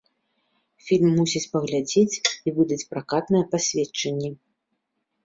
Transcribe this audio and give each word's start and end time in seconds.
Фільм 0.85 1.09
мусяць 1.17 1.49
прагледзець 1.51 2.19
і 2.21 2.49
выдаць 2.57 2.87
пракатнае 2.95 3.43
пасведчанне. 3.53 4.29